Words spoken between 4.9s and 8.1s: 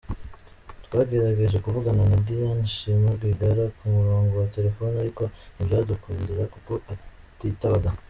ariko ntibyadukundira kuko atitabaga.